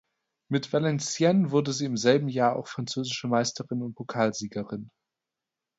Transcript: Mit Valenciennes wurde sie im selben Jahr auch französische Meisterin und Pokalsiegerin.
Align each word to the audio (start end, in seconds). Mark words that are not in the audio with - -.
Mit 0.49 0.73
Valenciennes 0.73 1.51
wurde 1.51 1.73
sie 1.73 1.85
im 1.85 1.95
selben 1.95 2.27
Jahr 2.27 2.55
auch 2.55 2.67
französische 2.67 3.27
Meisterin 3.27 3.83
und 3.83 3.93
Pokalsiegerin. 3.93 4.89